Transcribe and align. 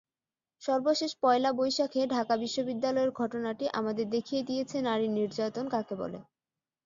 সর্বশেষ 0.61 1.11
পয়লা 1.21 1.49
বৈশাখে 1.53 2.01
ঢাকা 2.15 2.33
বিশ্ববিদ্যালয়ের 2.37 3.11
ঘটনাটি 3.13 3.65
আমাদের 3.79 4.05
দেখিয়ে 4.15 4.43
দিয়েছে 4.49 4.77
নারী 4.81 5.07
নির্যাতন 5.17 5.65
কাকে 5.73 5.95
বলে। 6.01 6.19